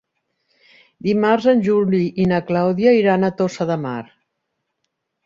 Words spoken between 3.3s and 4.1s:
Tossa de Mar.